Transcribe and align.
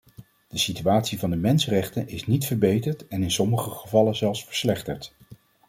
De 0.47 0.57
situatie 0.57 1.19
van 1.19 1.29
de 1.29 1.35
mensenrechten 1.35 2.07
is 2.07 2.27
niet 2.27 2.45
verbeterd 2.45 3.07
en 3.07 3.23
in 3.23 3.31
sommige 3.31 3.69
gevallen 3.69 4.15
zelfs 4.15 4.45
verslechterd. 4.45 5.15